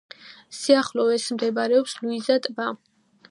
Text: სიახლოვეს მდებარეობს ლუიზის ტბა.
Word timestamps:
სიახლოვეს 0.59 1.27
მდებარეობს 1.37 1.95
ლუიზის 2.01 2.43
ტბა. 2.47 2.69